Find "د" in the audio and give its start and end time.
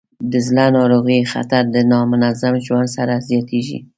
0.31-0.33, 1.75-1.77